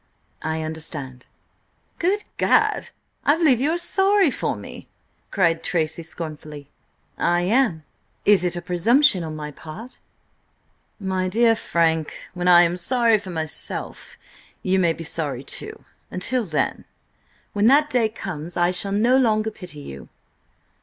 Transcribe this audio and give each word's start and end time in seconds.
"I 0.41 0.63
understand." 0.63 1.27
"Good 1.99 2.23
Gad! 2.37 2.89
I 3.23 3.37
believe 3.37 3.61
you 3.61 3.69
are 3.71 3.77
sorry 3.77 4.31
for 4.31 4.55
me?" 4.55 4.87
cried 5.29 5.61
Tracy 5.61 6.01
scornfully. 6.01 6.67
"I 7.19 7.41
am. 7.41 7.83
Is 8.25 8.43
it 8.43 8.55
a 8.55 8.63
presumption 8.63 9.23
on 9.23 9.35
my 9.35 9.51
part?" 9.51 9.99
"My 10.99 11.27
dear 11.29 11.55
Frank, 11.55 12.15
when 12.33 12.47
I 12.47 12.63
am 12.63 12.77
sorry 12.77 13.19
for 13.19 13.29
myself 13.29 14.17
you 14.63 14.79
may 14.79 14.93
be 14.93 15.03
sorry 15.03 15.43
too. 15.43 15.85
Until 16.09 16.45
then—" 16.45 16.85
"When 17.53 17.67
that 17.67 17.87
day 17.87 18.09
comes 18.09 18.57
I 18.57 18.71
shall 18.71 18.93
no 18.93 19.17
longer 19.17 19.51
pity 19.51 19.81
you." 19.81 20.09